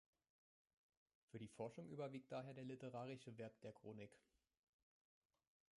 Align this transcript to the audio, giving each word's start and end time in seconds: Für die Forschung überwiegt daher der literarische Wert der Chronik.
Für 1.29 1.37
die 1.37 1.47
Forschung 1.47 1.87
überwiegt 1.91 2.31
daher 2.31 2.55
der 2.55 2.63
literarische 2.63 3.37
Wert 3.37 3.61
der 3.61 3.71
Chronik. 3.71 4.19